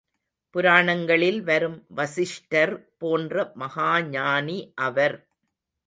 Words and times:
புராணங்களில் 0.55 1.41
வரும் 1.41 1.77
வசிஷ்டர் 1.89 2.73
போன்ற 2.97 3.51
மகாஞானி 3.55 4.59
அவர். 4.87 5.17